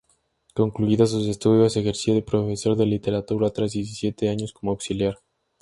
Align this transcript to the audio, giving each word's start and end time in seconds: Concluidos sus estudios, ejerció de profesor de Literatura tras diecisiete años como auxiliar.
Concluidos 0.55 1.11
sus 1.11 1.27
estudios, 1.27 1.77
ejerció 1.77 2.15
de 2.15 2.23
profesor 2.23 2.75
de 2.75 2.87
Literatura 2.87 3.51
tras 3.51 3.73
diecisiete 3.73 4.29
años 4.29 4.51
como 4.51 4.71
auxiliar. 4.71 5.19